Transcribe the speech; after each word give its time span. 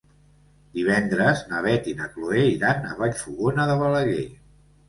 Divendres 0.77 1.43
na 1.51 1.59
Beth 1.67 1.89
i 1.91 1.95
na 2.01 2.09
Chloé 2.15 2.47
iran 2.55 2.89
a 2.89 2.97
Vallfogona 3.03 3.67
de 3.75 3.77
Balaguer. 3.85 4.29